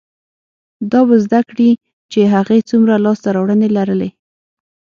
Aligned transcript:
دا 0.91 0.99
به 1.07 1.15
زده 1.25 1.41
کړي 1.49 1.69
چې 2.11 2.19
هغې 2.33 2.59
څومره 2.69 2.93
لاسته 3.05 3.27
راوړنې 3.35 3.69
لرلې، 3.77 4.09